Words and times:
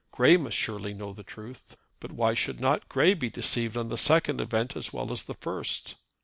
Grey 0.11 0.35
must 0.35 0.57
surely 0.57 0.95
know 0.95 1.13
the 1.13 1.21
truth. 1.21 1.77
But 1.99 2.11
why 2.11 2.33
should 2.33 2.59
not 2.59 2.89
Grey 2.89 3.13
be 3.13 3.29
deceived 3.29 3.77
on 3.77 3.89
the 3.89 3.99
second 3.99 4.41
event 4.41 4.75
as 4.75 4.91
well 4.91 5.11
as 5.11 5.21
the 5.25 5.35
first. 5.35 5.93